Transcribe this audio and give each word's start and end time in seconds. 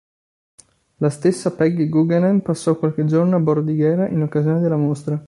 La 0.97 1.11
stessa 1.11 1.53
Peggy 1.53 1.87
Guggenheim 1.87 2.39
passò 2.39 2.75
qualche 2.75 3.05
giorno 3.05 3.35
a 3.35 3.39
Bordighera 3.39 4.07
in 4.07 4.23
occasione 4.23 4.59
della 4.59 4.75
mostra. 4.75 5.19